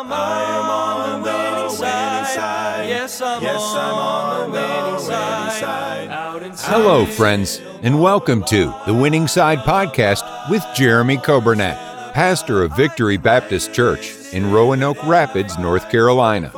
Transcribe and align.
I'm 0.00 0.12
on, 0.12 1.22
the 1.22 1.28
winning 1.28 1.70
side. 1.70 2.88
Yes, 2.88 3.20
I'm, 3.20 3.42
on, 3.42 4.52
the 4.52 4.56
winning 4.56 5.00
side. 5.00 6.08
Out 6.08 6.40
inside. 6.40 6.70
Hello, 6.70 7.04
friends, 7.04 7.60
and 7.82 8.00
welcome 8.00 8.44
to 8.44 8.72
the 8.86 8.94
Winning 8.94 9.26
Side 9.26 9.58
Podcast 9.58 10.22
with 10.50 10.64
Jeremy 10.72 11.16
Coburnett, 11.16 12.12
pastor 12.12 12.62
of 12.62 12.76
Victory 12.76 13.16
Baptist 13.16 13.72
Church 13.72 14.14
in 14.32 14.52
Roanoke 14.52 15.04
Rapids, 15.04 15.58
North 15.58 15.90
Carolina. 15.90 16.52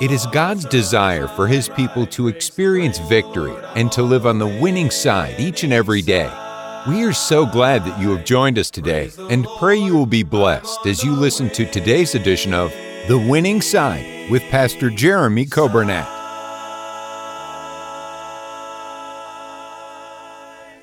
It 0.00 0.12
is 0.12 0.26
God's 0.26 0.64
desire 0.64 1.26
for 1.26 1.48
His 1.48 1.68
people 1.68 2.06
to 2.06 2.28
experience 2.28 2.98
victory 2.98 3.56
and 3.74 3.90
to 3.90 4.04
live 4.04 4.24
on 4.24 4.38
the 4.38 4.46
winning 4.62 4.92
side 4.92 5.40
each 5.40 5.64
and 5.64 5.72
every 5.72 6.00
day. 6.00 6.32
We 6.86 7.02
are 7.02 7.12
so 7.12 7.44
glad 7.44 7.84
that 7.86 7.98
you 7.98 8.14
have 8.14 8.24
joined 8.24 8.56
us 8.56 8.70
today 8.70 9.10
and 9.30 9.48
pray 9.58 9.78
you 9.78 9.96
will 9.96 10.06
be 10.06 10.22
blessed 10.22 10.86
as 10.86 11.02
you 11.02 11.12
listen 11.12 11.50
to 11.50 11.64
today's 11.64 12.14
edition 12.14 12.54
of 12.54 12.72
The 13.06 13.18
Winning 13.18 13.60
Side 13.60 14.30
with 14.30 14.40
Pastor 14.44 14.88
Jeremy 14.88 15.44
Coburnett. 15.44 16.08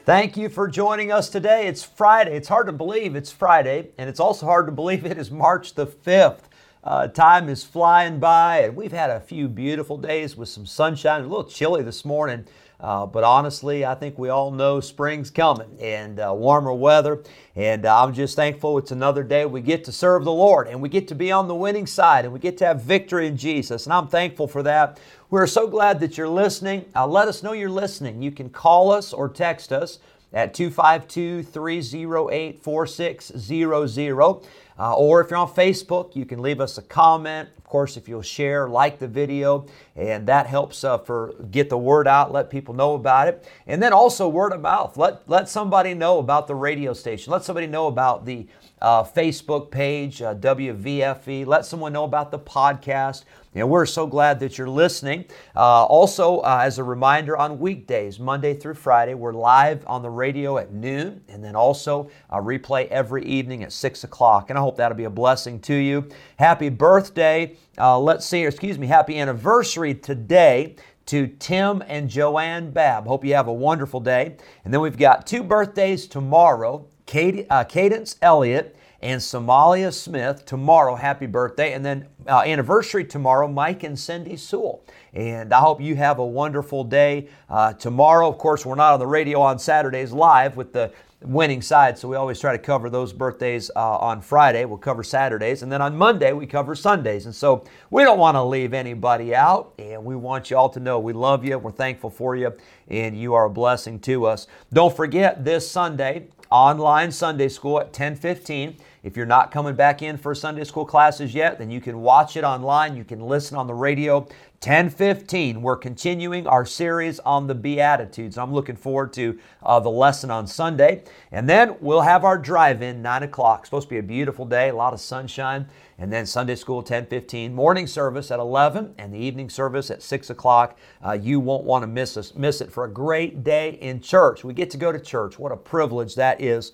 Thank 0.05 0.37
you 0.37 0.47
for 0.47 0.67
joining 0.67 1.11
us 1.11 1.31
today. 1.31 1.65
It's 1.65 1.81
Friday. 1.81 2.35
It's 2.35 2.47
hard 2.47 2.67
to 2.67 2.73
believe 2.73 3.15
it's 3.15 3.31
Friday, 3.31 3.89
and 3.97 4.07
it's 4.07 4.19
also 4.19 4.45
hard 4.45 4.67
to 4.67 4.71
believe 4.71 5.03
it 5.03 5.17
is 5.17 5.31
March 5.31 5.73
the 5.73 5.87
5th. 5.87 6.41
Uh, 6.83 7.07
time 7.07 7.49
is 7.49 7.63
flying 7.63 8.19
by, 8.19 8.59
and 8.59 8.75
we've 8.75 8.91
had 8.91 9.09
a 9.09 9.19
few 9.19 9.47
beautiful 9.47 9.97
days 9.97 10.37
with 10.37 10.49
some 10.49 10.67
sunshine. 10.67 11.21
A 11.21 11.23
little 11.23 11.43
chilly 11.43 11.81
this 11.81 12.05
morning, 12.05 12.45
uh, 12.81 13.05
but 13.05 13.23
honestly, 13.23 13.85
I 13.85 13.93
think 13.93 14.17
we 14.17 14.29
all 14.29 14.49
know 14.49 14.79
spring's 14.79 15.29
coming 15.29 15.77
and 15.79 16.19
uh, 16.19 16.33
warmer 16.35 16.73
weather. 16.73 17.23
And 17.55 17.85
uh, 17.85 18.03
I'm 18.03 18.13
just 18.13 18.35
thankful 18.35 18.77
it's 18.79 18.91
another 18.91 19.23
day 19.23 19.45
we 19.45 19.61
get 19.61 19.83
to 19.85 19.91
serve 19.91 20.23
the 20.23 20.31
Lord 20.31 20.67
and 20.67 20.81
we 20.81 20.89
get 20.89 21.07
to 21.09 21.15
be 21.15 21.31
on 21.31 21.47
the 21.47 21.55
winning 21.55 21.85
side 21.85 22.25
and 22.25 22.33
we 22.33 22.39
get 22.39 22.57
to 22.57 22.65
have 22.65 22.81
victory 22.81 23.27
in 23.27 23.37
Jesus. 23.37 23.85
And 23.85 23.93
I'm 23.93 24.07
thankful 24.07 24.47
for 24.47 24.63
that. 24.63 24.99
We're 25.29 25.47
so 25.47 25.67
glad 25.67 25.99
that 25.99 26.17
you're 26.17 26.27
listening. 26.27 26.85
Uh, 26.95 27.05
let 27.05 27.27
us 27.27 27.43
know 27.43 27.53
you're 27.53 27.69
listening. 27.69 28.21
You 28.21 28.31
can 28.31 28.49
call 28.49 28.91
us 28.91 29.13
or 29.13 29.29
text 29.29 29.71
us 29.71 29.99
at 30.33 30.53
252 30.53 31.43
308 31.43 32.63
4600. 32.63 34.41
Uh, 34.79 34.95
or 34.95 35.21
if 35.21 35.29
you're 35.29 35.37
on 35.37 35.47
Facebook, 35.47 36.15
you 36.15 36.25
can 36.25 36.41
leave 36.41 36.59
us 36.59 36.77
a 36.77 36.81
comment. 36.81 37.49
Of 37.57 37.65
course, 37.65 37.97
if 37.97 38.09
you'll 38.09 38.23
share, 38.23 38.67
like 38.67 38.97
the 38.97 39.07
video, 39.07 39.67
and 39.95 40.25
that 40.27 40.47
helps 40.47 40.83
uh, 40.83 40.97
for 40.97 41.35
get 41.51 41.69
the 41.69 41.77
word 41.77 42.07
out, 42.07 42.31
let 42.31 42.49
people 42.49 42.73
know 42.73 42.95
about 42.95 43.27
it. 43.27 43.47
And 43.67 43.81
then 43.83 43.93
also 43.93 44.27
word 44.27 44.53
of 44.53 44.61
mouth. 44.61 44.97
Let 44.97 45.29
let 45.29 45.49
somebody 45.49 45.93
know 45.93 46.17
about 46.19 46.47
the 46.47 46.55
radio 46.55 46.93
station. 46.93 47.31
Let 47.31 47.43
somebody 47.43 47.67
know 47.67 47.87
about 47.87 48.25
the 48.25 48.47
uh, 48.81 49.03
Facebook 49.03 49.71
page, 49.71 50.21
uh, 50.21 50.35
WVFE. 50.35 51.45
Let 51.45 51.65
someone 51.65 51.93
know 51.93 52.03
about 52.03 52.31
the 52.31 52.39
podcast. 52.39 53.25
You 53.53 53.59
know, 53.59 53.67
we're 53.67 53.85
so 53.85 54.07
glad 54.07 54.39
that 54.39 54.57
you're 54.57 54.69
listening. 54.69 55.25
Uh, 55.55 55.85
also, 55.85 56.39
uh, 56.39 56.61
as 56.63 56.79
a 56.79 56.83
reminder, 56.83 57.35
on 57.35 57.59
weekdays, 57.59 58.19
Monday 58.19 58.53
through 58.53 58.75
Friday, 58.75 59.13
we're 59.13 59.33
live 59.33 59.83
on 59.87 60.01
the 60.01 60.09
radio 60.09 60.57
at 60.57 60.71
noon, 60.71 61.21
and 61.27 61.43
then 61.43 61.55
also 61.55 62.09
a 62.29 62.37
replay 62.37 62.87
every 62.87 63.25
evening 63.25 63.63
at 63.63 63.73
six 63.73 64.03
o'clock. 64.03 64.49
And 64.49 64.57
I 64.57 64.61
hope 64.61 64.77
that'll 64.77 64.97
be 64.97 65.03
a 65.03 65.09
blessing 65.09 65.59
to 65.61 65.75
you. 65.75 66.07
Happy 66.37 66.69
birthday! 66.69 67.57
Uh, 67.77 67.99
let's 67.99 68.25
see, 68.25 68.45
excuse 68.45 68.79
me, 68.79 68.87
happy 68.87 69.19
anniversary 69.19 69.95
today 69.95 70.75
to 71.07 71.27
Tim 71.27 71.83
and 71.87 72.09
Joanne 72.09 72.71
Babb. 72.71 73.05
Hope 73.05 73.25
you 73.25 73.33
have 73.33 73.47
a 73.47 73.53
wonderful 73.53 73.99
day. 73.99 74.37
And 74.63 74.73
then 74.73 74.81
we've 74.81 74.97
got 74.97 75.27
two 75.27 75.43
birthdays 75.43 76.07
tomorrow. 76.07 76.87
Kate, 77.11 77.45
uh, 77.49 77.65
Cadence 77.65 78.15
Elliott 78.21 78.73
and 79.01 79.19
Somalia 79.19 79.93
Smith 79.93 80.45
tomorrow. 80.45 80.95
Happy 80.95 81.25
birthday. 81.25 81.73
And 81.73 81.85
then 81.85 82.07
uh, 82.25 82.39
anniversary 82.39 83.03
tomorrow, 83.03 83.49
Mike 83.49 83.83
and 83.83 83.99
Cindy 83.99 84.37
Sewell. 84.37 84.85
And 85.11 85.51
I 85.51 85.59
hope 85.59 85.81
you 85.81 85.97
have 85.97 86.19
a 86.19 86.25
wonderful 86.25 86.85
day. 86.85 87.27
Uh, 87.49 87.73
tomorrow, 87.73 88.29
of 88.29 88.37
course, 88.37 88.65
we're 88.65 88.75
not 88.75 88.93
on 88.93 88.99
the 88.99 89.07
radio 89.07 89.41
on 89.41 89.59
Saturdays 89.59 90.13
live 90.13 90.55
with 90.55 90.71
the 90.71 90.93
winning 91.21 91.61
side, 91.61 91.97
so 91.97 92.07
we 92.07 92.15
always 92.15 92.39
try 92.39 92.51
to 92.51 92.57
cover 92.57 92.89
those 92.89 93.13
birthdays 93.13 93.69
uh, 93.75 93.97
on 93.97 94.21
Friday. 94.21 94.65
We'll 94.65 94.77
cover 94.77 95.03
Saturdays. 95.03 95.61
And 95.61 95.71
then 95.71 95.81
on 95.81 95.95
Monday, 95.95 96.33
we 96.33 96.47
cover 96.47 96.75
Sundays. 96.75 97.25
And 97.25 97.35
so 97.35 97.63
we 97.89 98.03
don't 98.03 98.19
want 98.19 98.35
to 98.35 98.43
leave 98.43 98.73
anybody 98.73 99.35
out. 99.35 99.73
And 99.77 100.03
we 100.03 100.15
want 100.15 100.49
you 100.49 100.57
all 100.57 100.69
to 100.69 100.79
know 100.79 100.99
we 100.99 101.13
love 101.13 101.45
you. 101.45 101.57
We're 101.57 101.71
thankful 101.71 102.09
for 102.09 102.35
you. 102.35 102.53
And 102.87 103.17
you 103.17 103.33
are 103.33 103.45
a 103.45 103.49
blessing 103.49 103.99
to 104.01 104.25
us. 104.25 104.47
Don't 104.73 104.95
forget 104.95 105.45
this 105.45 105.69
Sunday, 105.69 106.27
online 106.49 107.11
Sunday 107.11 107.49
school 107.49 107.79
at 107.79 107.87
1015. 107.87 108.77
If 109.03 109.17
you're 109.17 109.25
not 109.25 109.51
coming 109.51 109.73
back 109.73 110.03
in 110.03 110.15
for 110.15 110.35
Sunday 110.35 110.63
school 110.63 110.85
classes 110.85 111.33
yet, 111.33 111.57
then 111.57 111.71
you 111.71 111.81
can 111.81 112.01
watch 112.01 112.37
it 112.37 112.43
online. 112.43 112.95
You 112.95 113.03
can 113.03 113.19
listen 113.19 113.57
on 113.57 113.65
the 113.65 113.73
radio. 113.73 114.19
1015, 114.63 115.59
we're 115.63 115.75
continuing 115.75 116.45
our 116.45 116.67
series 116.67 117.17
on 117.21 117.47
the 117.47 117.55
Beatitudes. 117.55 118.37
I'm 118.37 118.53
looking 118.53 118.75
forward 118.75 119.11
to 119.13 119.39
uh, 119.63 119.79
the 119.79 119.89
lesson 119.89 120.29
on 120.29 120.45
Sunday. 120.45 121.03
And 121.31 121.49
then 121.49 121.77
we'll 121.79 122.01
have 122.01 122.23
our 122.23 122.37
drive 122.37 122.83
in 122.83 123.01
9 123.01 123.23
o'clock. 123.23 123.65
Supposed 123.65 123.87
to 123.87 123.95
be 123.95 123.97
a 123.97 124.03
beautiful 124.03 124.45
day, 124.45 124.69
a 124.69 124.75
lot 124.75 124.93
of 124.93 124.99
sunshine. 124.99 125.65
And 125.97 126.13
then 126.13 126.27
Sunday 126.27 126.53
school 126.53 126.77
1015, 126.77 127.55
morning 127.55 127.87
service 127.87 128.29
at 128.29 128.37
11, 128.37 128.93
and 128.99 129.11
the 129.11 129.17
evening 129.17 129.49
service 129.49 129.89
at 129.89 130.03
6 130.03 130.29
o'clock. 130.29 130.77
Uh, 131.03 131.13
you 131.13 131.39
won't 131.39 131.63
want 131.63 131.81
to 131.81 131.87
miss, 131.87 132.35
miss 132.35 132.61
it 132.61 132.71
for 132.71 132.85
a 132.85 132.91
great 132.91 133.43
day 133.43 133.79
in 133.81 133.99
church. 133.99 134.43
We 134.43 134.53
get 134.53 134.69
to 134.69 134.77
go 134.77 134.91
to 134.91 134.99
church. 134.99 135.39
What 135.39 135.51
a 135.51 135.57
privilege 135.57 136.13
that 136.15 136.39
is. 136.39 136.71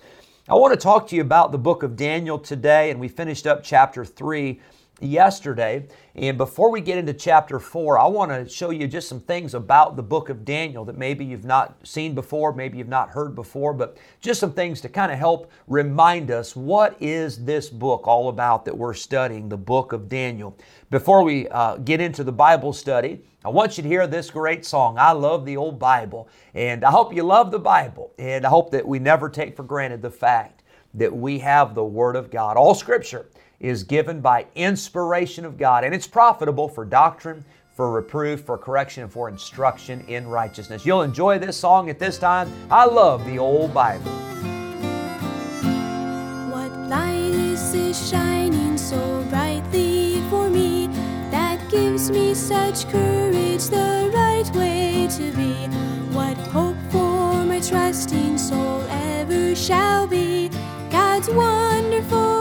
I 0.50 0.54
want 0.54 0.72
to 0.72 0.82
talk 0.82 1.06
to 1.08 1.14
you 1.14 1.20
about 1.20 1.52
the 1.52 1.58
book 1.58 1.82
of 1.82 1.94
Daniel 1.94 2.38
today, 2.38 2.90
and 2.90 2.98
we 2.98 3.08
finished 3.08 3.46
up 3.46 3.62
chapter 3.62 4.02
3 4.02 4.58
yesterday. 5.00 5.86
And 6.14 6.36
before 6.36 6.70
we 6.70 6.80
get 6.80 6.98
into 6.98 7.12
chapter 7.12 7.58
4, 7.58 7.98
I 7.98 8.06
want 8.06 8.30
to 8.30 8.48
show 8.48 8.70
you 8.70 8.88
just 8.88 9.08
some 9.08 9.20
things 9.20 9.54
about 9.54 9.96
the 9.96 10.02
book 10.02 10.28
of 10.28 10.44
Daniel 10.44 10.84
that 10.86 10.98
maybe 10.98 11.24
you've 11.24 11.44
not 11.44 11.76
seen 11.86 12.14
before, 12.14 12.52
maybe 12.52 12.78
you've 12.78 12.88
not 12.88 13.10
heard 13.10 13.34
before, 13.34 13.72
but 13.72 13.96
just 14.20 14.40
some 14.40 14.52
things 14.52 14.80
to 14.80 14.88
kind 14.88 15.12
of 15.12 15.18
help 15.18 15.50
remind 15.66 16.30
us 16.30 16.56
what 16.56 16.96
is 17.00 17.44
this 17.44 17.68
book 17.68 18.06
all 18.08 18.28
about 18.28 18.64
that 18.64 18.76
we're 18.76 18.94
studying, 18.94 19.48
the 19.48 19.56
book 19.56 19.92
of 19.92 20.08
Daniel. 20.08 20.56
Before 20.90 21.22
we 21.22 21.48
uh, 21.48 21.76
get 21.76 22.00
into 22.00 22.24
the 22.24 22.32
Bible 22.32 22.72
study, 22.72 23.22
I 23.44 23.50
want 23.50 23.76
you 23.76 23.82
to 23.82 23.88
hear 23.88 24.06
this 24.06 24.30
great 24.30 24.66
song. 24.66 24.98
I 24.98 25.12
love 25.12 25.46
the 25.46 25.56
old 25.56 25.78
Bible, 25.78 26.28
and 26.54 26.84
I 26.84 26.90
hope 26.90 27.14
you 27.14 27.22
love 27.22 27.50
the 27.50 27.58
Bible, 27.58 28.12
and 28.18 28.44
I 28.44 28.48
hope 28.48 28.70
that 28.72 28.86
we 28.86 28.98
never 28.98 29.28
take 29.28 29.54
for 29.54 29.62
granted 29.62 30.02
the 30.02 30.10
fact 30.10 30.64
that 30.94 31.14
we 31.14 31.38
have 31.38 31.74
the 31.74 31.84
Word 31.84 32.16
of 32.16 32.30
God. 32.30 32.56
All 32.56 32.74
Scripture 32.74 33.26
is 33.60 33.82
given 33.82 34.20
by 34.20 34.46
inspiration 34.54 35.44
of 35.44 35.58
God, 35.58 35.84
and 35.84 35.94
it's 35.94 36.06
profitable 36.06 36.68
for 36.68 36.84
doctrine, 36.84 37.44
for 37.74 37.92
reproof, 37.92 38.42
for 38.42 38.58
correction, 38.58 39.04
and 39.04 39.12
for 39.12 39.28
instruction 39.28 40.04
in 40.08 40.26
righteousness. 40.26 40.84
You'll 40.84 41.02
enjoy 41.02 41.38
this 41.38 41.56
song 41.56 41.90
at 41.90 41.98
this 41.98 42.18
time. 42.18 42.52
I 42.70 42.84
love 42.84 43.24
the 43.24 43.38
old 43.38 43.72
Bible. 43.72 44.10
What 46.50 46.72
light 46.88 47.34
is 47.34 47.72
this 47.72 48.10
shining 48.10 48.76
so 48.76 49.24
brightly 49.30 50.20
for 50.30 50.48
me 50.50 50.88
that 51.30 51.60
gives 51.70 52.10
me 52.10 52.34
such 52.34 52.88
courage, 52.90 53.64
the 53.66 54.10
right 54.14 54.50
way 54.54 55.08
to 55.10 55.32
be? 55.36 55.54
What 56.14 56.36
hope 56.48 56.76
for 56.90 57.44
my 57.44 57.60
trusting 57.60 58.38
soul 58.38 58.82
ever 58.88 59.54
shall 59.54 60.06
be? 60.06 60.48
God's 60.90 61.28
wonderful 61.28 62.37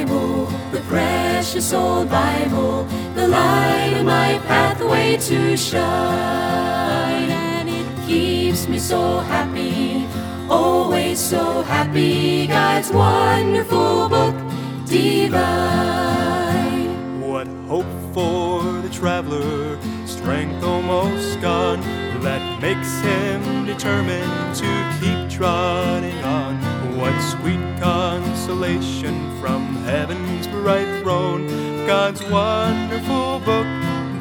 Bible, 0.00 0.46
the 0.72 0.80
precious 0.88 1.74
old 1.74 2.08
Bible, 2.08 2.84
the 3.14 3.28
light 3.28 3.92
of 3.98 4.06
my 4.06 4.40
pathway 4.46 5.18
to 5.18 5.58
shine. 5.58 7.28
And 7.30 7.68
it 7.68 8.06
keeps 8.06 8.66
me 8.66 8.78
so 8.78 9.18
happy, 9.18 10.06
always 10.48 11.18
so 11.18 11.60
happy. 11.62 12.46
God's 12.46 12.90
wonderful 12.90 14.08
book 14.08 14.34
divine. 14.86 15.20
What 17.20 17.46
hope 17.68 17.84
for 18.14 18.62
the 18.80 18.88
traveler, 18.88 19.78
strength 20.06 20.64
almost 20.64 21.38
gone, 21.42 21.82
that 22.22 22.62
makes 22.62 23.00
him 23.00 23.66
determined 23.66 24.54
to 24.56 24.96
keep 24.98 25.28
trotting 25.28 26.24
on. 26.24 26.69
What 27.00 27.18
sweet 27.22 27.80
consolation 27.80 29.40
from 29.40 29.74
heaven's 29.84 30.46
bright 30.48 31.00
throne, 31.00 31.46
God's 31.86 32.22
wonderful 32.24 33.40
book 33.40 33.66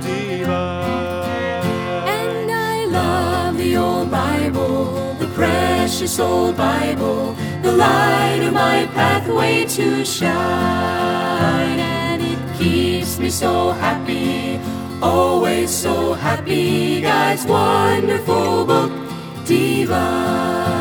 divine. 0.02 0.48
And 2.08 2.50
I 2.50 2.86
love 2.86 3.58
the 3.58 3.76
old 3.76 4.10
Bible, 4.10 5.14
the 5.16 5.28
precious 5.36 6.20
old 6.20 6.56
Bible, 6.56 7.34
the 7.64 7.74
light 7.74 8.44
of 8.44 8.54
my 8.54 8.88
pathway 8.94 9.66
to 9.66 10.06
shine. 10.06 11.80
And 11.80 12.22
it 12.22 12.58
keeps 12.58 13.20
me 13.20 13.30
so 13.30 13.72
happy, 13.72 14.58
always 15.02 15.70
so 15.70 16.14
happy. 16.14 17.02
God's 17.02 17.46
wonderful 17.46 18.66
book 18.66 18.94
divine. 19.46 20.79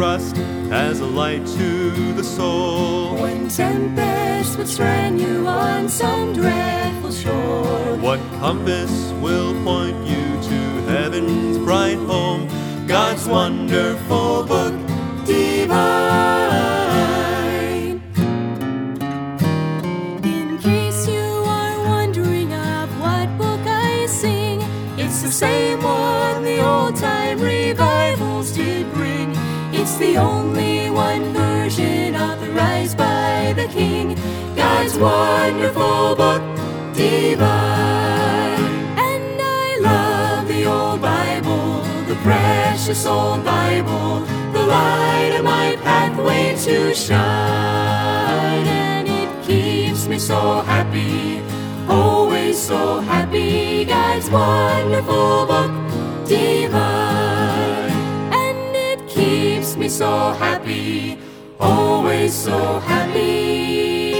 Trust 0.00 0.36
as 0.70 1.00
a 1.00 1.06
light 1.06 1.44
to 1.46 2.12
the 2.14 2.24
soul. 2.24 3.16
When 3.20 3.48
tempests 3.48 4.56
would 4.56 4.66
strand 4.66 5.20
you 5.20 5.46
on 5.46 5.88
some 5.88 6.32
dreadful 6.32 7.12
shore. 7.12 7.96
What 7.96 8.18
compass 8.40 9.12
will 9.20 9.52
point 9.62 9.96
you 10.06 10.24
to 10.48 10.58
heaven's 10.88 11.58
bright 11.58 11.98
home? 11.98 12.48
God's 12.86 13.26
wonderful 13.26 14.44
book 14.44 14.74
divine. 15.26 16.40
In 20.24 20.58
case 20.58 21.06
you 21.06 21.28
are 21.58 21.78
wondering 21.88 22.54
of 22.54 22.88
what 23.00 23.26
book 23.36 23.60
I 23.66 24.06
sing, 24.06 24.62
it's 24.96 25.22
the 25.22 25.30
same 25.30 25.82
one 25.82 26.42
the 26.42 26.64
old 26.64 26.96
time 26.96 27.38
revivals 28.40 28.52
did 28.52 28.92
bring. 28.94 29.32
It's 29.72 29.96
the 29.98 30.16
only 30.16 30.90
one 30.90 31.32
version 31.32 32.16
authorized 32.16 32.96
by 32.96 33.52
the 33.56 33.66
King, 33.68 34.16
God's 34.56 34.96
wonderful 34.98 36.16
book 36.16 36.42
divine. 36.94 37.48
And 38.98 39.40
I 39.40 39.78
love 39.80 40.48
the 40.48 40.64
old 40.66 41.00
Bible, 41.00 41.82
the 42.06 42.16
precious 42.22 43.06
old 43.06 43.44
Bible, 43.44 44.20
the 44.52 44.66
light 44.66 45.34
of 45.38 45.44
my 45.44 45.76
pathway 45.82 46.56
to 46.64 46.94
shine. 46.94 48.66
And 48.66 49.08
it 49.08 49.46
keeps 49.46 50.06
me 50.06 50.18
so 50.18 50.62
happy, 50.62 51.42
always 51.88 52.58
so 52.58 53.00
happy. 53.00 53.84
God's 53.84 54.30
wonderful 54.30 55.46
book 55.46 55.72
divine. 56.26 56.99
Me 59.90 59.96
so 59.96 60.30
happy, 60.34 61.18
always 61.58 62.32
so 62.32 62.78
happy. 62.78 64.12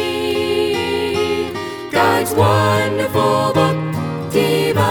God's 1.92 2.34
wonderful 2.34 3.52
book 3.54 3.76
divine. 4.32 4.82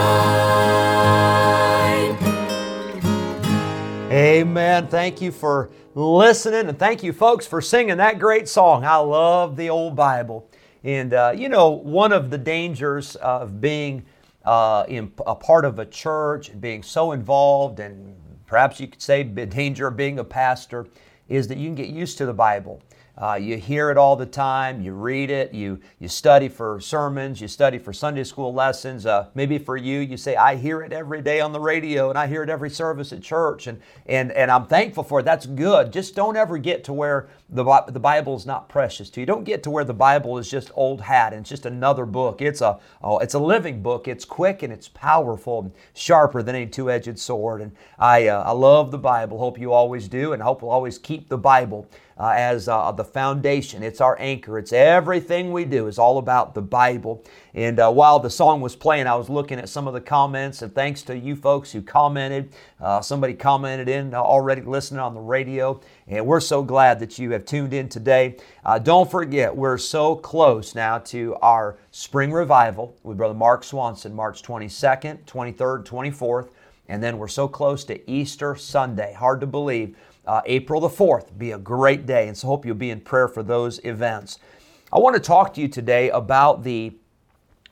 Amen. 4.10 4.88
Thank 4.88 5.20
you 5.22 5.34
for 5.34 5.70
listening, 5.96 6.70
and 6.70 6.80
thank 6.80 7.04
you, 7.04 7.12
folks, 7.12 7.46
for 7.46 7.60
singing 7.60 7.98
that 7.98 8.18
great 8.18 8.48
song. 8.48 8.86
I 8.86 8.96
love 8.96 9.58
the 9.58 9.70
old 9.70 9.98
Bible. 9.98 10.50
And, 10.86 11.14
uh, 11.14 11.34
you 11.36 11.50
know, 11.50 11.72
one 11.72 12.14
of 12.14 12.30
the 12.30 12.38
dangers 12.38 13.18
of 13.18 13.60
being 13.60 14.06
uh, 14.46 14.86
in 14.88 15.12
a 15.28 15.36
part 15.36 15.66
of 15.66 15.78
a 15.78 15.86
church 15.86 16.48
and 16.48 16.62
being 16.62 16.84
so 16.84 17.12
involved, 17.12 17.82
and 17.82 18.16
perhaps 18.50 18.80
you 18.80 18.88
could 18.88 19.02
say 19.02 19.22
the 19.22 19.46
danger 19.46 19.88
of 19.88 19.96
being 19.96 20.18
a 20.18 20.24
pastor, 20.24 20.88
is 21.30 21.48
that 21.48 21.60
you 21.60 21.68
can 21.68 21.76
get 21.76 21.88
used 21.88 22.18
to 22.18 22.26
the 22.26 22.34
Bible. 22.34 22.82
Uh, 23.20 23.36
you 23.36 23.58
hear 23.58 23.92
it 23.92 23.98
all 23.98 24.16
the 24.16 24.26
time. 24.26 24.82
You 24.82 24.94
read 24.94 25.30
it. 25.30 25.54
You 25.54 25.80
you 26.00 26.08
study 26.08 26.48
for 26.48 26.80
sermons. 26.80 27.42
You 27.42 27.50
study 27.50 27.78
for 27.78 27.92
Sunday 27.92 28.24
school 28.24 28.54
lessons. 28.54 29.06
Uh, 29.06 29.28
maybe 29.36 29.58
for 29.58 29.76
you, 29.76 30.00
you 30.00 30.16
say, 30.16 30.38
"I 30.38 30.56
hear 30.56 30.82
it 30.82 30.94
every 30.94 31.22
day 31.22 31.42
on 31.42 31.52
the 31.52 31.60
radio, 31.60 32.10
and 32.10 32.18
I 32.18 32.28
hear 32.28 32.44
it 32.44 32.50
every 32.50 32.70
service 32.70 33.12
at 33.12 33.22
church," 33.22 33.68
and 33.68 33.82
and 34.06 34.32
and 34.32 34.50
I'm 34.50 34.68
thankful 34.68 35.04
for 35.04 35.20
it. 35.20 35.24
That's 35.24 35.46
good. 35.46 35.92
Just 35.92 36.16
don't 36.16 36.38
ever 36.38 36.58
get 36.58 36.86
to 36.86 36.94
where 36.94 37.28
the 37.50 37.64
the 37.88 38.00
Bible 38.00 38.36
is 38.38 38.46
not 38.46 38.70
precious 38.70 39.10
to 39.10 39.20
you. 39.20 39.26
Don't 39.26 39.44
get 39.44 39.64
to 39.64 39.70
where 39.70 39.84
the 39.84 39.94
Bible 39.94 40.38
is 40.38 40.50
just 40.50 40.72
old 40.76 41.02
hat 41.02 41.34
and 41.34 41.42
it's 41.42 41.50
just 41.50 41.66
another 41.66 42.06
book. 42.06 42.42
It's 42.42 42.62
a 42.62 42.80
oh, 43.04 43.18
it's 43.18 43.34
a 43.34 43.40
living 43.40 43.82
book. 43.82 44.08
It's 44.08 44.24
quick 44.24 44.64
and 44.64 44.72
it's 44.72 44.88
powerful, 44.88 45.60
and 45.60 45.72
sharper 45.94 46.42
than 46.42 46.56
any 46.56 46.68
two-edged 46.68 47.20
sword. 47.20 47.62
And 47.62 47.74
I 47.98 48.28
uh, 48.28 48.44
I 48.44 48.52
love 48.52 48.92
the 48.92 48.98
Bible. 48.98 49.40
Hope 49.40 49.60
you 49.60 49.74
always 49.74 50.08
do, 50.08 50.32
and 50.32 50.42
hope 50.42 50.62
we'll 50.62 50.72
always 50.72 50.98
keep 50.98 51.28
the 51.28 51.38
Bible 51.38 51.86
uh, 52.20 52.34
as 52.36 52.68
uh, 52.68 52.92
the 52.92 53.04
foundation. 53.04 53.82
It's 53.82 54.02
our 54.02 54.18
anchor. 54.20 54.60
It's 54.60 54.74
everything 54.74 55.54
we 55.54 55.64
do 55.64 55.88
is 55.88 55.98
all 55.98 56.18
about 56.18 56.54
the 56.54 56.62
Bible. 56.62 57.24
And 57.54 57.80
uh, 57.80 57.92
while 57.92 58.20
the 58.20 58.30
song 58.30 58.60
was 58.60 58.76
playing, 58.76 59.08
I 59.08 59.16
was 59.16 59.30
looking 59.30 59.58
at 59.58 59.70
some 59.70 59.88
of 59.88 59.94
the 59.94 60.02
comments, 60.02 60.62
and 60.62 60.74
thanks 60.76 61.02
to 61.04 61.18
you 61.18 61.36
folks 61.36 61.72
who 61.72 61.82
commented. 61.82 62.54
Uh, 62.80 63.02
somebody 63.02 63.34
commented 63.34 63.88
in 63.88 64.14
uh, 64.14 64.18
already 64.18 64.62
listening 64.62 65.00
on 65.00 65.14
the 65.14 65.22
radio, 65.22 65.80
and 66.08 66.26
we're 66.26 66.42
so 66.42 66.62
glad 66.62 67.00
that 67.00 67.18
you 67.18 67.32
have 67.32 67.46
tuned 67.46 67.74
in 67.74 67.88
today. 67.88 68.36
Uh, 68.66 68.78
don't 68.78 69.10
forget, 69.10 69.56
we're 69.56 69.78
so 69.78 70.16
close 70.16 70.76
now 70.76 70.98
to 71.00 71.36
our 71.36 71.78
spring 71.92 72.32
revival 72.34 72.96
with 73.04 73.18
Brother 73.18 73.34
Mark 73.34 73.64
Swanson, 73.64 74.14
March 74.14 74.44
22nd, 74.44 75.24
23rd, 75.24 75.86
24th. 75.86 76.50
And 76.90 77.04
then 77.04 77.20
we're 77.20 77.28
so 77.28 77.48
close 77.48 77.84
to 77.86 78.12
Easter 78.12 78.56
Sunday. 78.56 79.14
Hard 79.14 79.42
to 79.42 79.48
believe. 79.48 79.96
Uh, 80.26 80.42
April 80.46 80.80
the 80.82 80.90
4th 80.90 81.38
be 81.38 81.52
a 81.52 81.58
great 81.58 82.06
day, 82.06 82.28
and 82.28 82.38
so 82.38 82.48
hope 82.48 82.66
you'll 82.66 82.76
be 82.76 82.92
in 82.92 83.02
prayer 83.02 83.28
for 83.28 83.42
those 83.42 83.84
events. 83.84 84.38
I 84.92 85.00
want 85.00 85.16
to 85.16 85.22
talk 85.22 85.54
to 85.56 85.62
you 85.62 85.68
today 85.68 86.10
about 86.10 86.64
the 86.64 86.94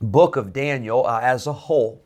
book 0.01 0.35
of 0.35 0.53
Daniel 0.53 1.05
uh, 1.05 1.19
as 1.21 1.47
a 1.47 1.53
whole. 1.53 2.03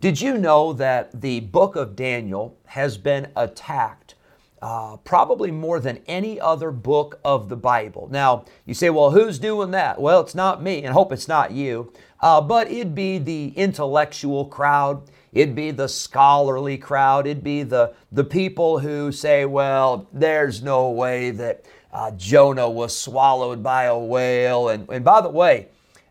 Did 0.00 0.20
you 0.20 0.38
know 0.38 0.72
that 0.74 1.20
the 1.20 1.40
book 1.40 1.74
of 1.76 1.96
Daniel 1.96 2.56
has 2.66 2.96
been 2.96 3.28
attacked 3.34 4.14
uh, 4.62 4.96
probably 4.98 5.50
more 5.50 5.80
than 5.80 6.00
any 6.06 6.40
other 6.40 6.70
book 6.70 7.18
of 7.24 7.48
the 7.48 7.56
Bible? 7.56 8.08
Now, 8.10 8.44
you 8.64 8.74
say, 8.74 8.90
well, 8.90 9.10
who's 9.10 9.38
doing 9.38 9.72
that? 9.72 10.00
Well, 10.00 10.20
it's 10.20 10.34
not 10.34 10.62
me, 10.62 10.84
and 10.84 10.92
hope 10.92 11.12
it's 11.12 11.28
not 11.28 11.50
you, 11.50 11.92
uh, 12.20 12.40
but 12.40 12.70
it'd 12.70 12.94
be 12.94 13.18
the 13.18 13.52
intellectual 13.56 14.44
crowd. 14.44 15.02
It'd 15.32 15.54
be 15.54 15.70
the 15.70 15.88
scholarly 15.88 16.78
crowd. 16.78 17.26
It'd 17.26 17.44
be 17.44 17.62
the, 17.62 17.94
the 18.12 18.24
people 18.24 18.78
who 18.78 19.12
say, 19.12 19.44
well, 19.44 20.08
there's 20.12 20.62
no 20.62 20.90
way 20.90 21.30
that 21.32 21.64
uh, 21.92 22.10
Jonah 22.12 22.68
was 22.68 22.96
swallowed 22.96 23.62
by 23.62 23.84
a 23.84 23.98
whale. 23.98 24.68
And, 24.68 24.88
and 24.88 25.04
by 25.04 25.20
the 25.20 25.28
way, 25.28 25.68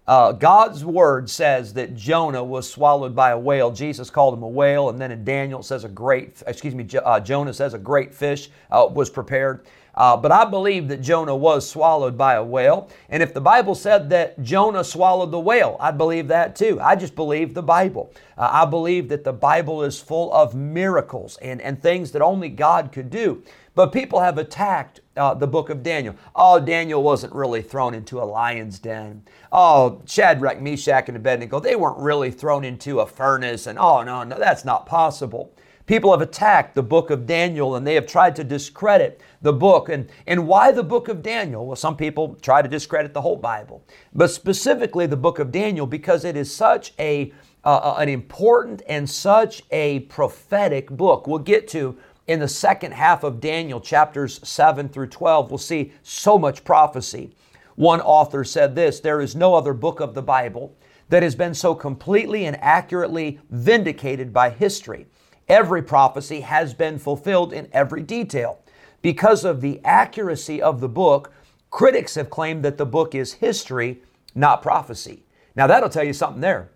uh, 0.08 0.32
God's 0.32 0.86
word 0.86 1.30
says 1.30 1.74
that 1.74 1.94
Jonah 1.96 2.44
was 2.44 2.72
swallowed 2.72 3.14
by 3.14 3.32
a 3.32 3.38
whale. 3.38 3.72
Jesus 3.72 4.10
called 4.10 4.34
him 4.34 4.42
a 4.42 4.48
whale, 4.48 4.90
and 4.90 5.02
then 5.02 5.12
in 5.12 5.26
Daniel 5.26 5.62
says 5.62 5.84
a 5.84 5.90
great, 5.90 6.42
excuse 6.48 6.74
me, 6.74 6.88
uh, 7.04 7.20
Jonah 7.20 7.54
says 7.54 7.74
a 7.74 7.78
great 7.78 8.14
fish 8.14 8.50
uh, 8.72 8.88
was 8.90 9.10
prepared. 9.10 9.66
Uh, 9.98 10.16
but 10.16 10.32
I 10.32 10.46
believe 10.46 10.88
that 10.90 11.02
Jonah 11.02 11.36
was 11.36 11.68
swallowed 11.68 12.18
by 12.18 12.36
a 12.36 12.44
whale. 12.44 12.88
And 13.10 13.24
if 13.24 13.34
the 13.34 13.42
Bible 13.42 13.74
said 13.74 14.12
that 14.12 14.40
Jonah 14.44 14.84
swallowed 14.84 15.32
the 15.32 15.40
whale, 15.40 15.76
I'd 15.80 15.98
believe 15.98 16.28
that 16.28 16.56
too. 16.56 16.80
I 16.80 16.96
just 16.96 17.16
believe 17.16 17.56
the 17.56 17.64
Bible. 17.64 18.14
Uh, 18.38 18.50
I 18.52 18.66
believe 18.66 19.10
that 19.10 19.24
the 19.24 19.34
Bible 19.34 19.82
is 19.82 20.00
full 20.00 20.32
of 20.32 20.54
miracles 20.54 21.38
and, 21.42 21.60
and 21.62 21.82
things 21.82 22.12
that 22.12 22.22
only 22.22 22.50
God 22.50 22.92
could 22.92 23.10
do. 23.10 23.44
But 23.74 23.92
people 23.92 24.20
have 24.20 24.38
attacked 24.38 25.02
uh, 25.16 25.34
the 25.34 25.48
book 25.48 25.70
of 25.70 25.82
Daniel. 25.82 26.16
Oh, 26.36 26.60
Daniel 26.60 27.02
wasn't 27.02 27.34
really 27.34 27.64
thrown 27.64 27.96
into 27.96 28.20
a 28.20 28.26
lion's 28.26 28.78
den. 28.78 29.24
Oh, 29.52 30.02
Shadrach, 30.06 30.62
Meshach, 30.62 31.08
and 31.08 31.18
Abednego, 31.18 31.60
they 31.60 31.76
weren't 31.76 31.98
really 31.98 32.30
thrown 32.30 32.64
into 32.64 33.00
a 33.00 33.08
furnace. 33.08 33.66
And 33.66 33.80
oh, 33.80 34.04
no, 34.04 34.24
no, 34.24 34.38
that's 34.38 34.66
not 34.66 34.86
possible. 34.86 35.54
People 35.88 36.12
have 36.12 36.22
attacked 36.22 36.76
the 36.76 36.84
book 36.84 37.10
of 37.10 37.26
Daniel 37.26 37.76
and 37.76 37.88
they 37.88 37.96
have 37.96 38.06
tried 38.06 38.36
to 38.36 38.44
discredit 38.44 39.22
the 39.42 39.54
book. 39.54 39.90
And, 39.90 40.10
and 40.28 40.46
why 40.46 40.72
the 40.72 40.84
book 40.84 41.08
of 41.08 41.24
Daniel? 41.24 41.66
Well, 41.66 41.78
some 41.78 41.98
people 41.98 42.38
try 42.42 42.62
to 42.62 42.68
discredit 42.68 43.14
the 43.14 43.22
whole 43.22 43.38
Bible, 43.38 43.84
but 44.14 44.28
specifically 44.28 45.08
the 45.08 45.18
book 45.18 45.40
of 45.40 45.52
Daniel 45.52 45.88
because 45.88 46.26
it 46.26 46.38
is 46.38 46.54
such 46.54 46.94
a 47.00 47.34
uh, 47.64 47.96
an 47.98 48.08
important 48.08 48.82
and 48.88 49.10
such 49.10 49.64
a 49.72 50.02
prophetic 50.02 50.90
book. 50.90 51.28
We'll 51.28 51.40
get 51.40 51.68
to 51.70 51.98
in 52.28 52.40
the 52.40 52.48
second 52.48 52.94
half 52.94 53.24
of 53.24 53.40
Daniel, 53.40 53.80
chapters 53.80 54.40
7 54.48 54.90
through 54.90 55.08
12, 55.08 55.50
we'll 55.50 55.58
see 55.58 55.94
so 56.04 56.38
much 56.38 56.64
prophecy. 56.64 57.32
One 57.76 58.02
author 58.02 58.44
said 58.44 58.76
this 58.76 59.00
There 59.00 59.22
is 59.22 59.36
no 59.36 59.56
other 59.56 59.74
book 59.74 60.00
of 60.00 60.14
the 60.14 60.22
Bible 60.22 60.76
that 61.10 61.24
has 61.24 61.36
been 61.36 61.54
so 61.54 61.74
completely 61.74 62.46
and 62.46 62.58
accurately 62.62 63.40
vindicated 63.50 64.34
by 64.34 64.50
history. 64.50 65.08
Every 65.48 65.82
prophecy 65.82 66.42
has 66.42 66.74
been 66.74 67.00
fulfilled 67.00 67.54
in 67.54 67.70
every 67.72 68.02
detail. 68.02 68.60
Because 69.02 69.46
of 69.46 69.62
the 69.62 69.80
accuracy 69.86 70.62
of 70.62 70.82
the 70.82 70.90
book, 70.90 71.32
critics 71.72 72.16
have 72.16 72.30
claimed 72.30 72.64
that 72.64 72.78
the 72.78 72.86
book 72.86 73.16
is 73.16 73.34
history, 73.34 74.02
not 74.36 74.62
prophecy. 74.62 75.24
Now, 75.56 75.68
that'll 75.68 75.90
tell 75.90 76.04
you 76.04 76.14
something 76.14 76.42
there. 76.42 76.70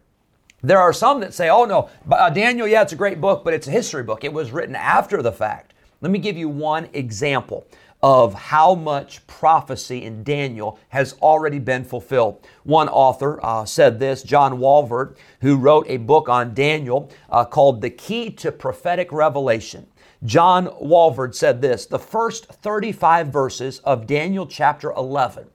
There 0.63 0.79
are 0.79 0.93
some 0.93 1.19
that 1.21 1.33
say, 1.33 1.49
oh 1.49 1.65
no, 1.65 1.89
uh, 2.09 2.29
Daniel, 2.29 2.67
yeah, 2.67 2.83
it's 2.83 2.93
a 2.93 2.97
great 2.97 3.19
book, 3.19 3.43
but 3.43 3.53
it's 3.53 3.67
a 3.67 3.71
history 3.71 4.03
book. 4.03 4.23
It 4.23 4.31
was 4.31 4.51
written 4.51 4.75
after 4.75 5.21
the 5.21 5.31
fact. 5.31 5.73
Let 6.01 6.11
me 6.11 6.19
give 6.19 6.37
you 6.37 6.49
one 6.49 6.87
example 6.93 7.65
of 8.03 8.33
how 8.33 8.73
much 8.73 9.25
prophecy 9.27 10.03
in 10.03 10.23
Daniel 10.23 10.79
has 10.89 11.13
already 11.21 11.59
been 11.59 11.83
fulfilled. 11.83 12.45
One 12.63 12.89
author 12.89 13.39
uh, 13.43 13.65
said 13.65 13.99
this, 13.99 14.23
John 14.23 14.57
Walvoord, 14.57 15.17
who 15.41 15.55
wrote 15.55 15.85
a 15.87 15.97
book 15.97 16.27
on 16.27 16.53
Daniel 16.53 17.11
uh, 17.29 17.45
called 17.45 17.81
The 17.81 17.89
Key 17.89 18.31
to 18.31 18.51
Prophetic 18.51 19.11
Revelation. 19.11 19.87
John 20.23 20.67
Walvoord 20.67 21.35
said 21.35 21.61
this 21.61 21.85
The 21.85 21.99
first 21.99 22.45
35 22.45 23.27
verses 23.27 23.79
of 23.79 24.07
Daniel 24.07 24.47
chapter 24.47 24.91
11 24.91 25.47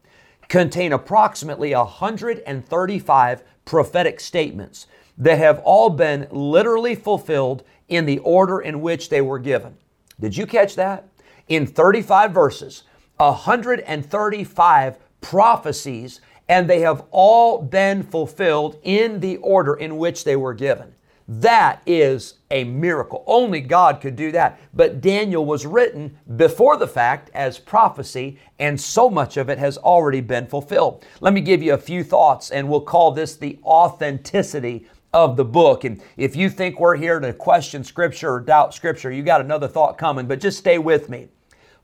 contain 0.48 0.92
approximately 0.92 1.74
135 1.74 3.42
prophetic 3.64 4.20
statements 4.20 4.86
that 5.18 5.38
have 5.38 5.60
all 5.60 5.90
been 5.90 6.28
literally 6.30 6.94
fulfilled 6.94 7.64
in 7.88 8.06
the 8.06 8.18
order 8.18 8.60
in 8.60 8.80
which 8.80 9.08
they 9.08 9.20
were 9.20 9.38
given. 9.38 9.76
Did 10.20 10.36
you 10.36 10.46
catch 10.46 10.76
that? 10.76 11.08
In 11.48 11.66
35 11.66 12.32
verses, 12.32 12.82
135 13.16 14.96
prophecies, 15.20 16.20
and 16.48 16.68
they 16.68 16.80
have 16.80 17.04
all 17.10 17.60
been 17.62 18.02
fulfilled 18.02 18.78
in 18.82 19.20
the 19.20 19.36
order 19.38 19.74
in 19.74 19.96
which 19.98 20.24
they 20.24 20.36
were 20.36 20.54
given. 20.54 20.94
That 21.28 21.82
is 21.86 22.34
a 22.52 22.62
miracle. 22.62 23.24
Only 23.26 23.60
God 23.60 24.00
could 24.00 24.14
do 24.14 24.30
that. 24.30 24.60
But 24.72 25.00
Daniel 25.00 25.44
was 25.44 25.66
written 25.66 26.16
before 26.36 26.76
the 26.76 26.86
fact 26.86 27.30
as 27.34 27.58
prophecy, 27.58 28.38
and 28.60 28.80
so 28.80 29.10
much 29.10 29.36
of 29.36 29.48
it 29.48 29.58
has 29.58 29.76
already 29.78 30.20
been 30.20 30.46
fulfilled. 30.46 31.04
Let 31.20 31.32
me 31.32 31.40
give 31.40 31.64
you 31.64 31.74
a 31.74 31.78
few 31.78 32.04
thoughts, 32.04 32.52
and 32.52 32.68
we'll 32.68 32.80
call 32.80 33.10
this 33.10 33.34
the 33.34 33.58
authenticity 33.64 34.86
of 35.12 35.36
the 35.36 35.44
book. 35.44 35.82
And 35.82 36.00
if 36.16 36.36
you 36.36 36.48
think 36.48 36.78
we're 36.78 36.96
here 36.96 37.18
to 37.18 37.32
question 37.32 37.82
Scripture 37.82 38.34
or 38.34 38.40
doubt 38.40 38.74
Scripture, 38.74 39.10
you 39.10 39.24
got 39.24 39.40
another 39.40 39.66
thought 39.66 39.98
coming, 39.98 40.28
but 40.28 40.40
just 40.40 40.58
stay 40.58 40.78
with 40.78 41.08
me. 41.08 41.28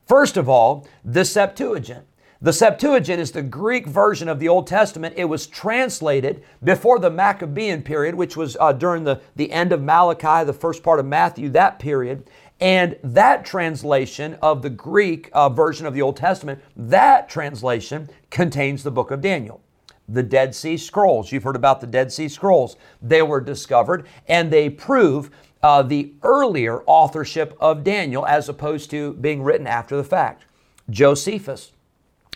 First 0.05 0.37
of 0.37 0.49
all, 0.49 0.87
the 1.03 1.25
Septuagint. 1.25 2.05
The 2.41 2.51
Septuagint 2.51 3.21
is 3.21 3.31
the 3.31 3.41
Greek 3.41 3.87
version 3.87 4.27
of 4.27 4.37
the 4.37 4.49
Old 4.49 4.67
Testament. 4.67 5.13
It 5.15 5.25
was 5.25 5.47
translated 5.47 6.43
before 6.61 6.99
the 6.99 7.09
Maccabean 7.09 7.83
period, 7.83 8.15
which 8.15 8.35
was 8.35 8.57
uh, 8.59 8.73
during 8.73 9.05
the, 9.05 9.21
the 9.37 9.49
end 9.49 9.71
of 9.71 9.81
Malachi, 9.81 10.43
the 10.43 10.51
first 10.51 10.83
part 10.83 10.99
of 10.99 11.05
Matthew, 11.05 11.47
that 11.49 11.79
period. 11.79 12.29
And 12.59 12.97
that 13.01 13.45
translation 13.45 14.37
of 14.41 14.61
the 14.61 14.69
Greek 14.69 15.29
uh, 15.31 15.47
version 15.47 15.85
of 15.85 15.93
the 15.93 16.01
Old 16.01 16.17
Testament, 16.17 16.61
that 16.75 17.29
translation 17.29 18.09
contains 18.29 18.83
the 18.83 18.91
book 18.91 19.09
of 19.09 19.21
Daniel. 19.21 19.61
The 20.09 20.23
Dead 20.23 20.53
Sea 20.53 20.75
Scrolls, 20.75 21.31
you've 21.31 21.43
heard 21.43 21.55
about 21.55 21.79
the 21.79 21.87
Dead 21.87 22.11
Sea 22.11 22.27
Scrolls. 22.27 22.75
They 23.01 23.21
were 23.21 23.39
discovered 23.39 24.05
and 24.27 24.51
they 24.51 24.69
prove 24.69 25.31
uh, 25.63 25.81
the 25.81 26.13
earlier 26.21 26.83
authorship 26.85 27.57
of 27.59 27.83
Daniel 27.83 28.25
as 28.27 28.49
opposed 28.49 28.91
to 28.91 29.13
being 29.13 29.41
written 29.41 29.65
after 29.65 29.95
the 29.95 30.03
fact. 30.03 30.45
Josephus, 30.89 31.71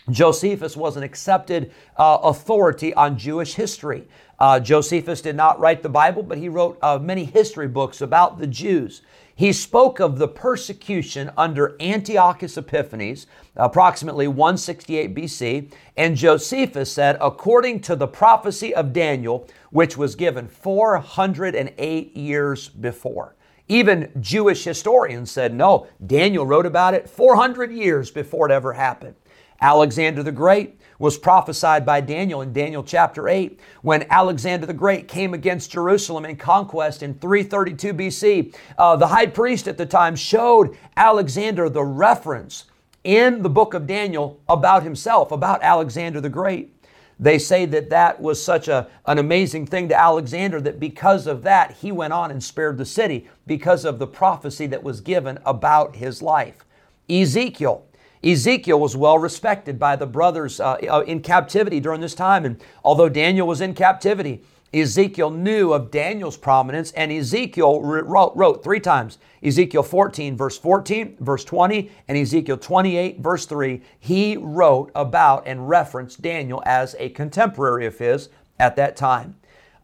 Josephus 0.10 0.78
was 0.78 0.96
an 0.96 1.04
accepted 1.04 1.72
uh, 1.98 2.20
authority 2.24 2.94
on 2.94 3.18
Jewish 3.18 3.56
history. 3.56 4.08
Uh, 4.40 4.60
Josephus 4.60 5.22
did 5.22 5.36
not 5.36 5.60
write 5.60 5.84
the 5.84 5.90
Bible, 5.90 6.24
but 6.24 6.38
he 6.38 6.48
wrote 6.48 6.78
uh, 6.82 6.98
many 6.98 7.26
history 7.26 7.68
books 7.68 8.02
about 8.02 8.40
the 8.40 8.48
Jews. 8.48 9.02
He 9.38 9.54
spoke 9.54 10.00
of 10.00 10.18
the 10.18 10.28
persecution 10.28 11.30
under 11.38 11.78
Antiochus 11.80 12.58
Epiphanes, 12.58 13.28
approximately 13.56 14.28
168 14.28 15.14
BC, 15.14 15.72
and 15.96 16.18
Josephus 16.18 16.92
said, 16.92 17.20
according 17.22 17.82
to 17.82 17.96
the 17.96 18.08
prophecy 18.08 18.74
of 18.74 18.94
Daniel, 18.94 19.48
which 19.70 19.96
was 19.96 20.16
given 20.16 20.48
408 20.48 22.18
years 22.18 22.68
before. 22.68 23.36
Even 23.68 24.12
Jewish 24.20 24.64
historians 24.64 25.30
said, 25.30 25.54
no, 25.54 25.86
Daniel 26.04 26.48
wrote 26.48 26.66
about 26.66 26.96
it 26.96 27.08
400 27.08 27.72
years 27.72 28.10
before 28.10 28.50
it 28.50 28.52
ever 28.52 28.74
happened. 28.74 29.14
Alexander 29.62 30.24
the 30.24 30.32
Great 30.32 30.82
was 31.00 31.18
prophesied 31.18 31.86
by 31.86 32.02
Daniel 32.02 32.42
in 32.42 32.54
Daniel 32.54 32.84
chapter 32.84 33.30
8 33.30 33.60
when 33.82 34.06
Alexander 34.10 34.66
the 34.66 34.74
Great 34.74 35.08
came 35.08 35.34
against 35.34 35.72
Jerusalem 35.72 36.26
in 36.26 36.36
conquest 36.36 37.04
in 37.04 37.14
332 37.16 37.94
BC. 37.94 38.56
Uh, 38.78 38.96
the 38.96 39.08
high 39.08 39.28
priest 39.28 39.68
at 39.68 39.78
the 39.78 39.86
time 39.86 40.16
showed 40.16 40.76
Alexander 40.96 41.70
the 41.70 41.84
reference 41.84 42.66
in 43.04 43.42
the 43.42 43.50
book 43.50 43.74
of 43.74 43.88
Daniel 43.88 44.40
about 44.50 44.84
himself, 44.84 45.32
about 45.32 45.62
Alexander 45.62 46.20
the 46.20 46.30
Great. 46.30 46.74
They 47.20 47.40
say 47.40 47.66
that 47.66 47.90
that 47.90 48.22
was 48.22 48.44
such 48.44 48.68
a, 48.68 48.88
an 49.06 49.18
amazing 49.18 49.66
thing 49.66 49.90
to 49.90 50.00
Alexander 50.00 50.62
that 50.62 50.80
because 50.80 51.26
of 51.26 51.42
that, 51.44 51.72
he 51.72 51.92
went 51.92 52.14
on 52.14 52.30
and 52.30 52.44
spared 52.44 52.78
the 52.78 52.86
city 52.86 53.28
because 53.48 53.86
of 53.86 53.98
the 53.98 54.06
prophecy 54.06 54.68
that 54.68 54.84
was 54.84 55.02
given 55.02 55.40
about 55.46 55.96
his 55.96 56.22
life. 56.22 56.64
Ezekiel 57.10 57.88
Ezekiel 58.24 58.80
was 58.80 58.96
well 58.96 59.20
respected 59.20 59.78
by 59.78 59.96
the 59.96 60.08
brothers 60.08 60.60
uh, 60.60 60.78
uh, 60.90 61.04
in 61.08 61.22
captivity 61.22 61.80
during 61.80 62.02
this 62.02 62.16
time. 62.16 62.46
And 62.46 62.62
although 62.84 63.10
Daniel 63.10 63.48
was 63.48 63.62
in 63.62 63.74
captivity, 63.74 64.44
Ezekiel 64.74 65.32
knew 65.32 65.72
of 65.72 65.92
Daniel's 65.92 66.36
prominence, 66.36 66.92
and 66.92 67.12
Ezekiel 67.12 67.82
wrote, 67.82 68.36
wrote, 68.36 68.64
three 68.64 68.82
times 68.82 69.18
Ezekiel 69.42 69.84
14, 69.84 70.36
verse 70.36 70.58
14, 70.58 71.18
verse 71.20 71.46
20, 71.46 71.90
and 72.08 72.18
Ezekiel 72.18 72.58
28, 72.58 73.20
verse 73.20 73.46
3. 73.46 73.82
He 74.00 74.36
wrote 74.36 74.92
about 74.94 75.48
and 75.48 75.70
referenced 75.70 76.22
Daniel 76.22 76.62
as 76.66 76.96
a 77.00 77.10
contemporary 77.10 77.86
of 77.86 77.98
his 77.98 78.30
at 78.60 78.76
that 78.76 78.98
time. 78.98 79.36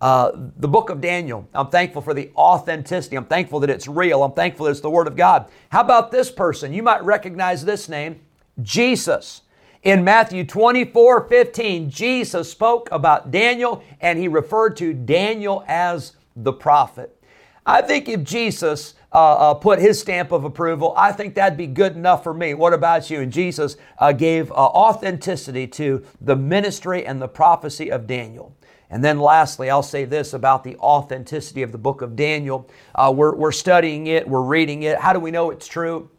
Uh, 0.04 0.50
the 0.58 0.68
book 0.68 0.90
of 0.90 1.00
Daniel, 1.00 1.48
I'm 1.54 1.70
thankful 1.70 2.02
for 2.02 2.14
the 2.14 2.30
authenticity. 2.36 3.16
I'm 3.16 3.24
thankful 3.24 3.62
that 3.62 3.70
it's 3.70 3.88
real. 3.88 4.22
I'm 4.22 4.34
thankful 4.34 4.66
that 4.66 4.72
it's 4.72 4.82
the 4.82 4.90
Word 4.90 5.08
of 5.08 5.16
God. 5.16 5.50
How 5.70 5.80
about 5.80 6.12
this 6.12 6.30
person? 6.30 6.74
You 6.74 6.84
might 6.84 7.02
recognize 7.06 7.64
this 7.64 7.88
name 7.88 8.20
Jesus. 8.62 9.44
In 9.82 10.04
Matthew 10.04 10.44
24 10.44 11.30
15, 11.30 11.90
Jesus 11.90 12.52
spoke 12.52 12.90
about 12.92 13.32
Daniel 13.32 13.82
and 14.02 14.20
he 14.20 14.28
referred 14.28 14.76
to 14.76 14.94
Daniel 14.94 15.64
as 15.70 16.18
the 16.36 16.52
prophet. 16.52 17.18
I 17.66 17.82
think 17.82 18.10
if 18.10 18.26
Jesus 18.26 18.96
uh, 19.14 19.52
uh, 19.52 19.54
put 19.54 19.80
his 19.80 20.02
stamp 20.02 20.34
of 20.34 20.44
approval, 20.44 20.94
I 20.98 21.14
think 21.14 21.36
that'd 21.36 21.58
be 21.58 21.68
good 21.68 21.96
enough 21.96 22.24
for 22.24 22.34
me. 22.34 22.56
What 22.56 22.74
about 22.74 23.10
you? 23.10 23.22
And 23.22 23.32
Jesus 23.32 23.78
uh, 24.00 24.12
gave 24.12 24.52
uh, 24.52 24.56
authenticity 24.56 25.66
to 25.68 26.04
the 26.20 26.36
ministry 26.36 27.06
and 27.06 27.22
the 27.22 27.30
prophecy 27.30 27.90
of 27.90 28.06
Daniel. 28.06 28.54
And 28.90 29.04
then 29.04 29.20
lastly, 29.20 29.70
I'll 29.70 29.84
say 29.84 30.06
this 30.06 30.34
about 30.34 30.64
the 30.64 30.78
authenticity 30.78 31.64
of 31.64 31.72
the 31.72 31.78
book 31.78 32.02
of 32.02 32.16
Daniel. 32.16 32.70
Uh, 32.94 33.12
we're, 33.16 33.36
we're 33.36 33.52
studying 33.52 34.08
it, 34.08 34.28
we're 34.28 34.42
reading 34.42 34.84
it. 34.84 35.00
How 35.00 35.14
do 35.14 35.20
we 35.20 35.32
know 35.32 35.50
it's 35.50 35.68
true? 35.68 36.10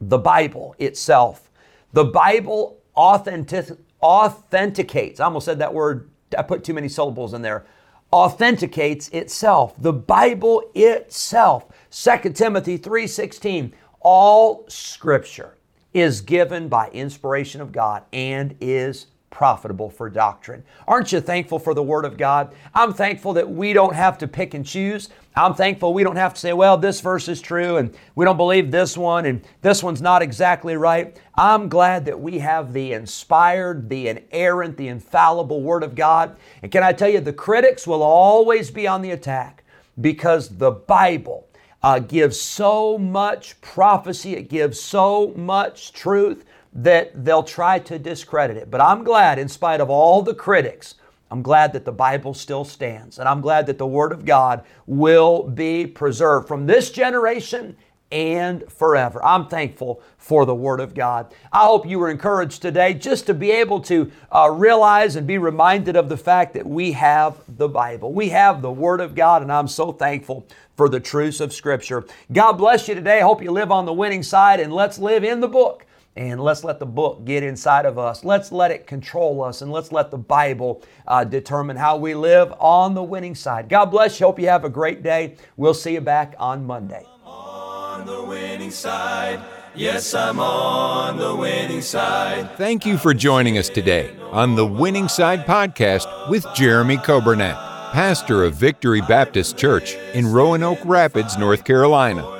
The 0.00 0.18
Bible 0.18 0.74
itself. 0.78 1.50
The 1.92 2.04
Bible 2.04 2.80
authentic, 2.96 3.78
authenticates. 4.02 5.20
I 5.20 5.24
almost 5.24 5.44
said 5.44 5.58
that 5.58 5.72
word, 5.72 6.10
I 6.36 6.42
put 6.42 6.64
too 6.64 6.74
many 6.74 6.88
syllables 6.88 7.34
in 7.34 7.42
there. 7.42 7.64
Authenticates 8.12 9.08
itself. 9.10 9.74
The 9.78 9.92
Bible 9.92 10.64
itself. 10.74 11.66
2 11.90 12.34
Timothy 12.34 12.76
3:16. 12.76 13.72
All 14.00 14.64
scripture 14.68 15.56
is 15.92 16.20
given 16.20 16.68
by 16.68 16.88
inspiration 16.90 17.60
of 17.60 17.72
God 17.72 18.04
and 18.12 18.56
is 18.60 19.06
profitable 19.30 19.88
for 19.88 20.10
doctrine. 20.10 20.62
Aren't 20.86 21.12
you 21.12 21.20
thankful 21.20 21.58
for 21.58 21.72
the 21.72 21.82
Word 21.82 22.04
of 22.04 22.16
God? 22.16 22.52
I'm 22.74 22.92
thankful 22.92 23.32
that 23.34 23.48
we 23.48 23.72
don't 23.72 23.94
have 23.94 24.18
to 24.18 24.28
pick 24.28 24.54
and 24.54 24.66
choose. 24.66 25.08
I'm 25.36 25.54
thankful 25.54 25.94
we 25.94 26.02
don't 26.02 26.16
have 26.16 26.34
to 26.34 26.40
say, 26.40 26.52
well, 26.52 26.76
this 26.76 27.00
verse 27.00 27.28
is 27.28 27.40
true 27.40 27.76
and 27.76 27.94
we 28.16 28.24
don't 28.24 28.36
believe 28.36 28.70
this 28.70 28.98
one 28.98 29.26
and 29.26 29.42
this 29.62 29.82
one's 29.82 30.02
not 30.02 30.22
exactly 30.22 30.76
right. 30.76 31.16
I'm 31.36 31.68
glad 31.68 32.04
that 32.06 32.20
we 32.20 32.40
have 32.40 32.72
the 32.72 32.92
inspired, 32.92 33.88
the 33.88 34.08
inerrant, 34.08 34.76
the 34.76 34.88
infallible 34.88 35.62
Word 35.62 35.84
of 35.84 35.94
God. 35.94 36.36
And 36.62 36.72
can 36.72 36.82
I 36.82 36.92
tell 36.92 37.08
you, 37.08 37.20
the 37.20 37.32
critics 37.32 37.86
will 37.86 38.02
always 38.02 38.70
be 38.70 38.88
on 38.88 39.00
the 39.00 39.12
attack 39.12 39.62
because 40.00 40.48
the 40.58 40.72
Bible 40.72 41.46
uh, 41.82 42.00
gives 42.00 42.38
so 42.38 42.98
much 42.98 43.60
prophecy, 43.60 44.34
it 44.36 44.48
gives 44.48 44.80
so 44.80 45.32
much 45.36 45.92
truth 45.92 46.44
that 46.72 47.24
they'll 47.24 47.42
try 47.42 47.78
to 47.78 47.98
discredit 47.98 48.56
it. 48.56 48.70
But 48.70 48.80
I'm 48.80 49.04
glad, 49.04 49.38
in 49.38 49.48
spite 49.48 49.80
of 49.80 49.90
all 49.90 50.22
the 50.22 50.34
critics, 50.34 50.94
I'm 51.30 51.42
glad 51.42 51.72
that 51.72 51.84
the 51.84 51.92
Bible 51.92 52.34
still 52.34 52.64
stands. 52.64 53.18
And 53.18 53.28
I'm 53.28 53.40
glad 53.40 53.66
that 53.66 53.78
the 53.78 53.86
Word 53.86 54.12
of 54.12 54.24
God 54.24 54.64
will 54.86 55.44
be 55.44 55.86
preserved 55.86 56.48
from 56.48 56.66
this 56.66 56.90
generation 56.90 57.76
and 58.12 58.64
forever. 58.70 59.24
I'm 59.24 59.46
thankful 59.46 60.02
for 60.18 60.44
the 60.44 60.54
Word 60.54 60.80
of 60.80 60.94
God. 60.94 61.32
I 61.52 61.66
hope 61.66 61.86
you 61.86 62.00
were 62.00 62.10
encouraged 62.10 62.60
today 62.60 62.94
just 62.94 63.26
to 63.26 63.34
be 63.34 63.52
able 63.52 63.80
to 63.82 64.10
uh, 64.32 64.50
realize 64.50 65.14
and 65.14 65.26
be 65.26 65.38
reminded 65.38 65.94
of 65.94 66.08
the 66.08 66.16
fact 66.16 66.54
that 66.54 66.66
we 66.66 66.92
have 66.92 67.36
the 67.48 67.68
Bible. 67.68 68.12
We 68.12 68.30
have 68.30 68.62
the 68.62 68.72
Word 68.72 69.00
of 69.00 69.14
God, 69.14 69.42
and 69.42 69.52
I'm 69.52 69.68
so 69.68 69.92
thankful 69.92 70.44
for 70.76 70.88
the 70.88 70.98
truths 70.98 71.40
of 71.40 71.52
Scripture. 71.52 72.04
God 72.32 72.54
bless 72.54 72.88
you 72.88 72.96
today. 72.96 73.20
Hope 73.20 73.42
you 73.42 73.52
live 73.52 73.70
on 73.70 73.86
the 73.86 73.92
winning 73.92 74.24
side, 74.24 74.58
and 74.58 74.72
let's 74.72 74.98
live 74.98 75.22
in 75.22 75.38
the 75.38 75.48
book 75.48 75.86
and 76.16 76.40
let's 76.40 76.64
let 76.64 76.78
the 76.78 76.86
book 76.86 77.24
get 77.24 77.42
inside 77.42 77.86
of 77.86 77.98
us. 77.98 78.24
Let's 78.24 78.52
let 78.52 78.70
it 78.70 78.86
control 78.86 79.42
us 79.42 79.62
and 79.62 79.70
let's 79.70 79.92
let 79.92 80.10
the 80.10 80.18
Bible 80.18 80.82
uh, 81.06 81.24
determine 81.24 81.76
how 81.76 81.96
we 81.96 82.14
live 82.14 82.52
on 82.58 82.94
the 82.94 83.02
winning 83.02 83.34
side. 83.34 83.68
God 83.68 83.86
bless 83.86 84.18
you. 84.18 84.26
Hope 84.26 84.38
you 84.38 84.48
have 84.48 84.64
a 84.64 84.70
great 84.70 85.02
day. 85.02 85.36
We'll 85.56 85.74
see 85.74 85.94
you 85.94 86.00
back 86.00 86.34
on 86.38 86.66
Monday. 86.66 87.04
On 87.24 88.04
the 88.06 88.22
winning 88.22 88.70
side. 88.70 89.40
Yes, 89.74 90.14
I'm 90.14 90.40
on 90.40 91.16
the 91.16 91.34
winning 91.34 91.80
side. 91.80 92.56
Thank 92.56 92.84
you 92.84 92.98
for 92.98 93.14
joining 93.14 93.56
us 93.56 93.68
today 93.68 94.16
on 94.32 94.56
the 94.56 94.66
Winning 94.66 95.06
Side 95.06 95.46
podcast 95.46 96.28
with 96.28 96.44
Jeremy 96.54 96.96
Coburnett, 96.96 97.54
pastor 97.92 98.42
of 98.42 98.54
Victory 98.54 99.00
Baptist 99.00 99.56
Church 99.56 99.94
in 100.12 100.26
Roanoke 100.26 100.80
Rapids, 100.84 101.38
North 101.38 101.64
Carolina. 101.64 102.39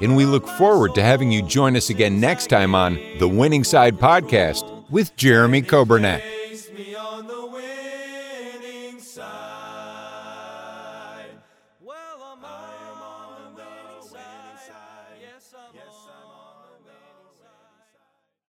and 0.00 0.16
we 0.16 0.24
look 0.26 0.46
forward 0.46 0.94
to 0.94 1.02
having 1.02 1.30
you 1.30 1.42
join 1.42 1.76
us 1.76 1.90
again 1.90 2.20
next 2.20 2.48
time 2.48 2.74
on 2.74 2.98
the 3.18 3.28
Winning 3.28 3.64
Side 3.64 3.98
Podcast 3.98 4.90
with 4.90 5.14
Jeremy 5.16 5.62
Coburnack. 5.62 6.33